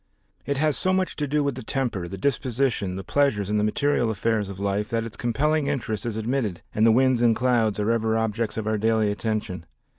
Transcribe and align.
It 0.47 0.57
has 0.57 0.75
so 0.77 0.93
much 0.93 1.15
to 1.17 1.27
do 1.27 1.43
with 1.43 1.53
the 1.53 1.61
temper, 1.61 2.07
the 2.07 2.17
disposition 2.17 2.95
the 2.95 3.03
pleasures 3.03 3.51
and 3.51 3.59
the 3.59 3.63
material 3.63 4.09
affairs 4.09 4.49
of 4.49 4.59
life 4.59 4.89
that 4.89 5.03
its 5.03 5.15
compelling 5.15 5.67
interest 5.67 6.07
is 6.07 6.17
admitted 6.17 6.63
and 6.73 6.87
the 6.87 6.91
winds 6.91 7.21
and 7.21 7.35
clouds 7.35 7.79
are 7.79 7.91
ever 7.91 8.17
objects 8.17 8.57
of 8.57 8.65
our 8.65 8.79
daily 8.79 9.11
attention. 9.11 9.63